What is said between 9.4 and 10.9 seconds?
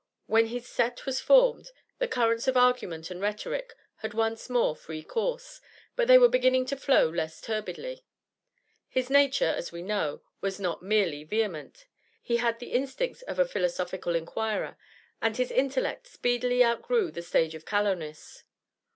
as we know, was not